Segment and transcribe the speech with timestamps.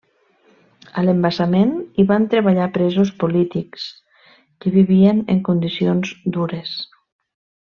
[1.01, 3.85] A l'embassament hi van treballar presos polítics,
[4.65, 6.75] que vivien en condicions dures.